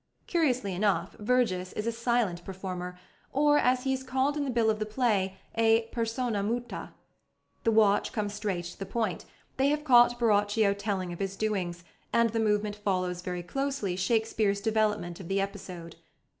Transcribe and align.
Curiously 0.25 0.73
enough, 0.73 1.13
Verges 1.19 1.73
is 1.73 1.85
a 1.85 1.91
silent 1.91 2.43
performer, 2.43 2.97
or, 3.31 3.59
as 3.59 3.83
he 3.83 3.93
is 3.93 4.01
called 4.01 4.35
in 4.35 4.45
the 4.45 4.49
bill 4.49 4.71
of 4.71 4.79
the 4.79 4.85
play, 4.87 5.37
a 5.53 5.83
"persona 5.91 6.41
muta." 6.41 6.93
The 7.65 7.71
watch 7.71 8.11
come 8.11 8.27
straight 8.27 8.65
to 8.65 8.79
the 8.79 8.85
point. 8.87 9.25
They 9.57 9.67
have 9.67 9.83
caught 9.83 10.17
Borachio 10.19 10.73
telling 10.73 11.13
of 11.13 11.19
his 11.19 11.35
doings, 11.35 11.83
and 12.11 12.31
the 12.31 12.39
movement 12.39 12.77
follows 12.77 13.21
very 13.21 13.43
closely 13.43 13.95
Shakespeare's 13.95 14.59
development 14.59 15.19
of 15.19 15.27
the 15.27 15.39
episode. 15.39 15.97